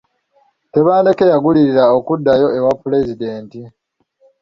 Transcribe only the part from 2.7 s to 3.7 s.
Pulezidenti.